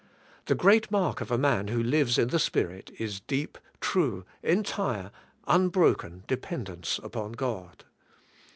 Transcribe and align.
The 0.45 0.55
great 0.55 0.89
mark 0.89 1.21
of 1.21 1.29
a 1.29 1.37
man 1.37 1.67
who 1.67 1.83
lives 1.83 2.17
in 2.17 2.29
the 2.29 2.39
Spirit 2.39 2.89
is 2.97 3.19
deep, 3.19 3.59
true, 3.79 4.25
entire, 4.41 5.11
unbroken 5.45 6.23
dependence 6.25 6.97
upon 7.03 7.33
God. 7.33 7.85